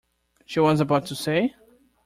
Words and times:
She 0.47 0.59
was 0.59 0.79
about 0.79 1.05
to 1.05 1.15
say? 1.15 1.53